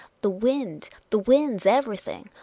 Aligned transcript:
The 0.21 0.31
wind, 0.31 0.89
the 1.11 1.19
wind 1.19 1.61
's 1.61 1.67
everything. 1.67 2.31